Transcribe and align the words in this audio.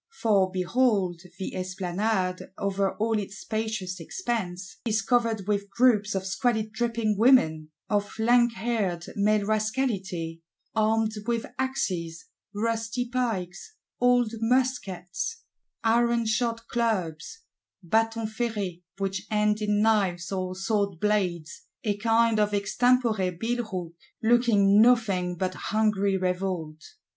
For, 0.19 0.49
behold, 0.51 1.21
the 1.37 1.53
Esplanade, 1.55 2.49
over 2.57 2.95
all 2.95 3.19
its 3.19 3.37
spacious 3.37 3.99
expanse, 3.99 4.77
is 4.83 4.99
covered 5.03 5.47
with 5.47 5.69
groups 5.69 6.15
of 6.15 6.25
squalid 6.25 6.71
dripping 6.73 7.19
Women; 7.19 7.69
of 7.87 8.17
lankhaired 8.17 9.13
male 9.15 9.45
Rascality, 9.45 10.41
armed 10.73 11.11
with 11.27 11.45
axes, 11.59 12.25
rusty 12.51 13.09
pikes, 13.11 13.75
old 13.99 14.33
muskets, 14.39 15.43
ironshod 15.83 16.67
clubs 16.67 17.41
(batons 17.83 18.35
ferrés, 18.35 18.81
which 18.97 19.27
end 19.29 19.61
in 19.61 19.83
knives 19.83 20.31
or 20.31 20.55
sword 20.55 20.99
blades, 20.99 21.67
a 21.83 21.95
kind 21.97 22.39
of 22.39 22.55
extempore 22.55 23.37
billhook);—looking 23.39 24.81
nothing 24.81 25.35
but 25.35 25.53
hungry 25.53 26.17
revolt. 26.17 26.81